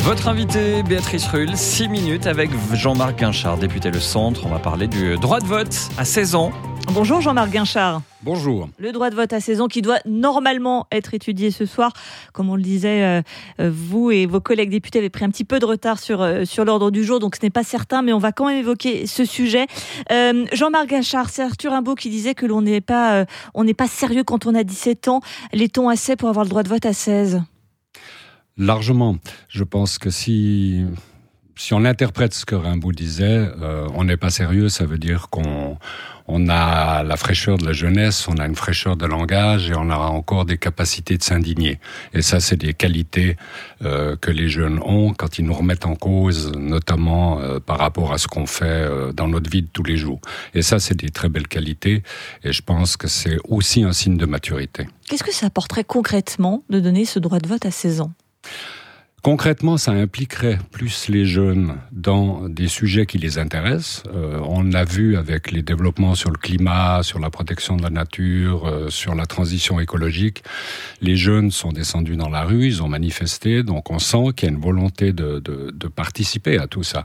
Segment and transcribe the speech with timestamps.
[0.00, 4.42] Votre invité, Béatrice Rull, 6 minutes avec Jean-Marc Guinchard, député Le Centre.
[4.46, 6.52] On va parler du droit de vote à 16 ans.
[6.92, 8.02] Bonjour Jean-Marc Guinchard.
[8.22, 8.68] Bonjour.
[8.78, 11.92] Le droit de vote à 16 ans qui doit normalement être étudié ce soir.
[12.32, 13.22] Comme on le disait, euh,
[13.60, 16.44] euh, vous et vos collègues députés avez pris un petit peu de retard sur, euh,
[16.44, 19.06] sur l'ordre du jour, donc ce n'est pas certain, mais on va quand même évoquer
[19.06, 19.66] ce sujet.
[20.52, 24.24] Jean-Marc Guinchard, c'est Arthur Rimbaud qui disait que l'on n'est pas, on n'est pas sérieux
[24.24, 25.20] quand on a 17 ans.
[25.52, 27.40] L'est-on assez pour avoir le droit de vote à 16
[28.56, 29.16] Largement.
[29.48, 30.84] Je pense que si,
[31.60, 35.28] si on interprète ce que Rimbaud disait, euh, on n'est pas sérieux, ça veut dire
[35.28, 35.76] qu'on
[36.32, 39.90] on a la fraîcheur de la jeunesse, on a une fraîcheur de langage et on
[39.90, 41.80] a encore des capacités de s'indigner.
[42.14, 43.36] Et ça, c'est des qualités
[43.82, 48.12] euh, que les jeunes ont quand ils nous remettent en cause, notamment euh, par rapport
[48.12, 50.20] à ce qu'on fait euh, dans notre vie de tous les jours.
[50.54, 52.02] Et ça, c'est des très belles qualités
[52.44, 54.86] et je pense que c'est aussi un signe de maturité.
[55.08, 58.12] Qu'est-ce que ça apporterait concrètement de donner ce droit de vote à 16 ans?
[59.22, 64.04] Concrètement, ça impliquerait plus les jeunes dans des sujets qui les intéressent.
[64.14, 67.90] Euh, on l'a vu avec les développements sur le climat, sur la protection de la
[67.90, 70.42] nature, euh, sur la transition écologique.
[71.02, 74.52] Les jeunes sont descendus dans la rue, ils ont manifesté, donc on sent qu'il y
[74.52, 75.42] a une volonté de,
[75.94, 77.04] participer à tout ça.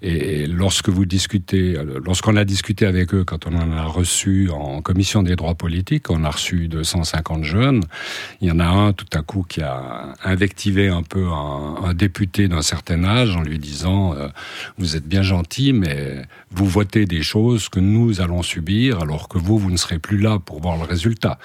[0.00, 4.48] Et, lorsque vous discutez, euh, lorsqu'on a discuté avec eux, quand on en a reçu
[4.48, 7.82] en commission des droits politiques, on a reçu 250 jeunes.
[8.40, 11.28] Il y en a un tout à coup qui a invectivé un peu
[11.84, 14.28] un député d'un certain âge en lui disant euh,
[14.78, 19.38] Vous êtes bien gentil, mais vous votez des choses que nous allons subir, alors que
[19.38, 21.38] vous, vous ne serez plus là pour voir le résultat.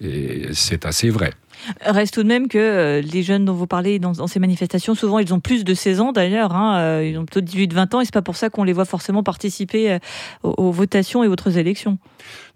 [0.00, 1.32] Et c'est assez vrai.
[1.80, 5.18] Reste tout de même que euh, les jeunes dont vous parlez dans, ces manifestations, souvent
[5.18, 8.04] ils ont plus de 16 ans d'ailleurs, hein, euh, ils ont plutôt 18-20 ans, et
[8.04, 9.98] c'est pas pour ça qu'on les voit forcément participer euh,
[10.42, 11.98] aux, votations et autres élections.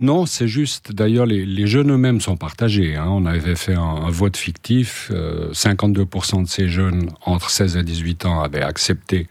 [0.00, 2.96] Non, c'est juste, d'ailleurs les, jeunes eux-mêmes sont partagés.
[2.96, 3.06] Hein.
[3.08, 5.10] On avait fait un, vote fictif,
[5.52, 9.26] 52% de ces jeunes entre 16 et 18 ans avaient accepté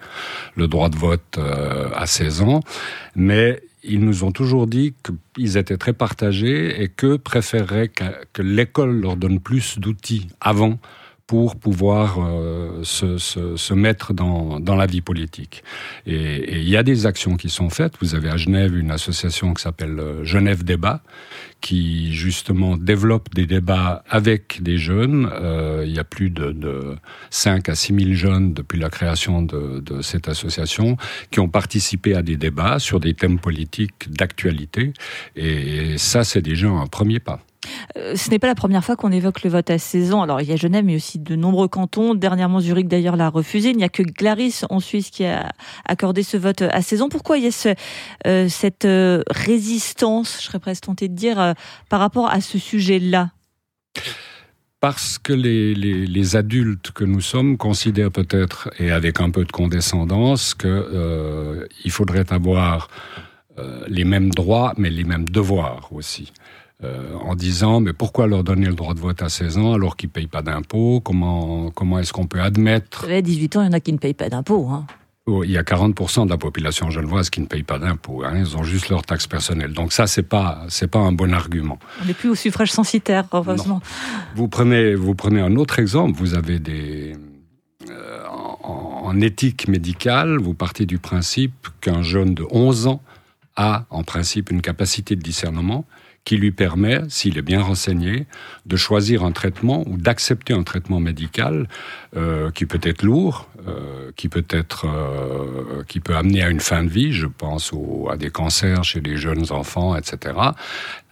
[0.55, 1.39] le droit de vote
[1.95, 2.59] à 16 ans,
[3.15, 4.93] mais ils nous ont toujours dit
[5.35, 10.79] qu'ils étaient très partagés et que préféreraient que, l'école leur donne plus d'outils avant
[11.27, 15.63] pour pouvoir euh, se, se, se, mettre dans, dans, la vie politique.
[16.05, 17.93] Et il y a des actions qui sont faites.
[17.99, 21.01] Vous avez à Genève une association qui s'appelle euh, Genève Débat,
[21.61, 25.27] qui justement développe des débats avec des jeunes.
[25.33, 26.95] Euh, il y a plus de, de
[27.31, 30.95] 5 à 6 000 jeunes depuis la création de, de cette association
[31.31, 34.93] qui ont participé à des débats sur des thèmes politiques d'actualité.
[35.35, 37.41] Et ça, c'est déjà un premier pas.
[37.97, 40.21] Euh, ce n'est pas la première fois qu'on évoque le vote à 16 ans.
[40.21, 42.13] Alors, il y a Genève, mais aussi de nombreux cantons.
[42.13, 43.69] Dernièrement, Zurich, d'ailleurs, l'a refusé.
[43.69, 45.51] Il n'y a que Glaris, en Suisse, qui a
[45.85, 47.09] accordé ce vote à 16 ans.
[47.09, 47.75] Pourquoi il y a
[48.27, 51.53] euh, cette euh, résistance, je serais presque tenté de dire,
[51.89, 53.31] par rapport à ce sujet-là?
[54.79, 60.53] Parce que les, adultes que nous sommes considèrent peut-être, et avec un peu de condescendance,
[60.53, 62.89] qu'il faudrait avoir
[63.87, 66.31] les mêmes droits, mais les mêmes devoirs aussi.
[66.83, 69.95] Euh, en disant mais pourquoi leur donner le droit de vote à 16 ans alors
[69.95, 70.99] qu'ils ne payent pas d'impôts?
[70.99, 73.09] Comment, comment est-ce qu'on peut admettre?
[73.09, 74.67] À 18 ans, il y en a qui ne payent pas d'impôts.
[74.69, 74.85] Hein.
[75.27, 78.23] Oh, il y a 40% de la population genevoise qui ne paye pas d'impôts.
[78.23, 78.33] Hein.
[78.35, 79.73] Ils ont juste leur taxe personnelle.
[79.73, 81.79] Donc ça, c'est pas c'est pas un bon argument.
[82.03, 83.81] On n'est plus au suffrage censitaire, heureusement.
[84.35, 86.19] Vous prenez vous prenez un autre exemple.
[86.19, 87.15] Vous avez des
[87.89, 93.01] euh, en, en, éthique médicale, vous partez du principe qu'un jeune de 11 ans
[93.55, 95.85] a en principe une capacité de discernement
[96.25, 98.25] qui lui permet, s'il est bien renseigné,
[98.65, 101.69] de choisir un traitement ou d'accepter un traitement médical
[102.17, 106.59] euh, qui peut être lourd, euh, qui peut être, euh, qui peut amener à une
[106.59, 107.13] fin de vie.
[107.13, 107.71] Je pense
[108.09, 110.35] à des cancers chez les jeunes enfants, etc.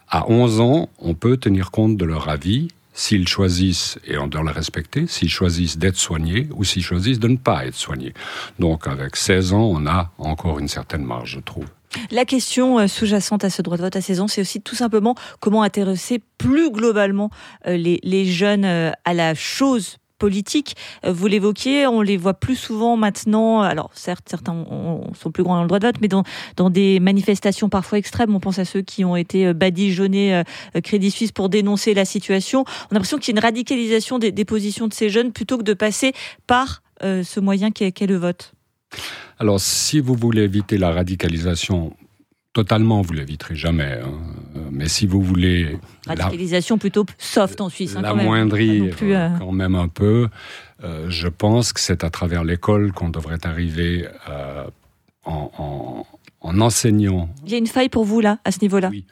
[0.09, 4.43] À 11 ans, on peut tenir compte de leur avis s'ils choisissent, et on doit
[4.43, 8.13] le respecter, s'ils choisissent d'être soignés ou s'ils choisissent de ne pas être soignés.
[8.59, 11.65] Donc avec 16 ans, on a encore une certaine marge, je trouve.
[12.11, 14.75] La question euh, sous-jacente à ce droit de vote à 16 ans, c'est aussi tout
[14.75, 17.29] simplement comment intéresser plus globalement
[17.67, 20.75] euh, les, jeunes euh, à la chose politique.
[21.07, 23.61] Vous l'évoquiez, on les voit plus souvent maintenant.
[23.61, 24.65] Alors certes, certains
[25.13, 26.23] sont plus grands dans le droit de vote, mais dans,
[26.55, 28.33] dans des manifestations parfois extrêmes.
[28.35, 30.43] On pense à ceux qui ont été badigeonnés
[30.83, 32.61] Crédit Suisse pour dénoncer la situation.
[32.61, 35.63] On a l'impression qu'il y a une radicalisation des, positions de ces jeunes plutôt que
[35.63, 36.13] de passer
[36.47, 38.53] par ce moyen qu'est le vote.
[39.39, 41.95] Alors, si vous voulez éviter la radicalisation,
[42.53, 43.99] totalement, vous l'éviterez jamais.
[44.03, 44.13] Hein.
[44.73, 45.77] Mais si vous voulez...
[46.07, 47.95] Radicalisation plutôt soft en Suisse.
[47.95, 50.27] Hein, la moindrie, euh, quand même un peu.
[50.83, 54.65] Euh, je pense que c'est à travers l'école qu'on devrait arriver euh,
[55.25, 56.05] en,
[56.43, 57.29] en enseignant.
[57.45, 58.89] Il y a une faille pour vous là, à ce niveau-là?
[58.91, 59.05] Oui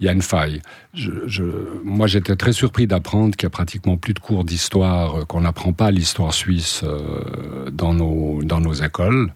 [0.00, 0.60] il y a une faille.
[0.92, 1.44] Je, je,
[1.84, 5.42] moi, j'étais très surpris d'apprendre qu'il y a pratiquement plus de cours d'histoire, euh, qu'on
[5.42, 9.32] n'apprend pas l'histoire suisse euh, dans, nos, dans nos écoles,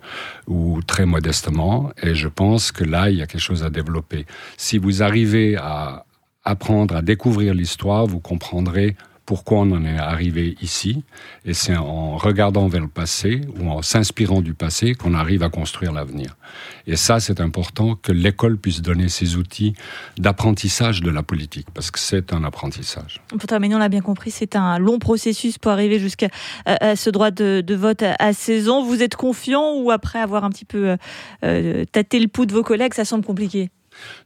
[0.47, 1.91] ou très modestement.
[2.03, 4.27] Et je pense que là, il y a quelque chose à développer.
[4.57, 6.05] Si vous arrivez à
[6.45, 8.97] apprendre à découvrir l'histoire, vous comprendrez
[9.29, 11.05] pourquoi on en est arrivé ici.
[11.45, 15.51] Et c'est en regardant vers le passé ou en s'inspirant du passé qu'on arrive à
[15.51, 16.39] construire l'avenir.
[16.87, 19.75] Et ça, c'est important que l'école puisse donner ses outils
[20.17, 23.21] d'apprentissage de la politique, parce que c'est un apprentissage.
[23.29, 26.29] Pour terminer, on l'a bien compris, c'est un long processus pour arriver jusqu'à
[26.67, 28.83] ce droit de, vote à 16 ans.
[28.83, 30.97] Vous êtes confiant ou après avoir un petit peu
[31.45, 33.69] euh, tâté le pouls de vos collègues, ça semble compliqué?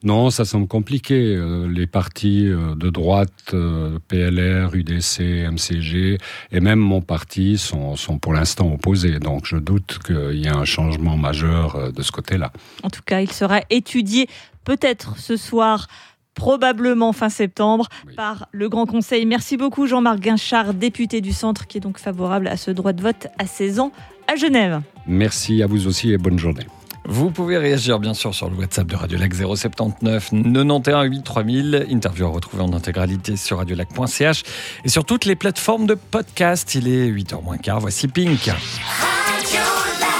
[0.04, 1.14] Non, ça semble compliqué.
[1.14, 6.18] Euh, les partis euh, de droite, euh, PLR, UDC, MCG,
[6.50, 9.18] et même mon parti sont, sont pour l'instant opposés.
[9.18, 12.52] Donc je doute qu'il y ait un changement majeur de ce côté-là.
[12.82, 14.28] En tout cas, il sera étudié
[14.64, 15.86] peut-être ce soir
[16.34, 19.26] probablement fin septembre par le Grand Conseil.
[19.26, 23.02] Merci beaucoup Jean-Marc Guinchard, député du Centre, qui est donc favorable à ce droit de
[23.02, 23.92] vote à 16 ans
[24.26, 24.80] à Genève.
[25.06, 26.66] Merci à vous aussi et bonne journée.
[27.04, 31.86] Vous pouvez réagir bien sûr sur le WhatsApp de Radio Lac 079 91 8 3000.
[31.90, 34.42] Interview à retrouver en intégralité sur radiolac.ch
[34.84, 36.74] et sur toutes les plateformes de podcast.
[36.74, 37.80] Il est 8h moins quart.
[37.80, 38.44] Voici Pink.
[38.44, 39.60] Radio
[40.00, 40.12] Lac.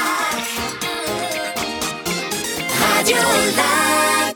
[2.81, 3.17] Radio
[3.57, 3.72] Lac.